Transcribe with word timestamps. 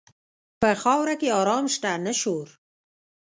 په 0.61 0.69
خاوره 0.81 1.15
کې 1.21 1.29
آرام 1.41 1.65
شته، 1.73 1.91
نه 2.05 2.13
شور. 2.19 2.47